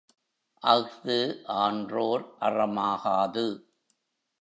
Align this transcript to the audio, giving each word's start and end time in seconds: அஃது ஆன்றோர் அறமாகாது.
அஃது 0.63 1.17
ஆன்றோர் 1.47 2.25
அறமாகாது. 2.41 3.47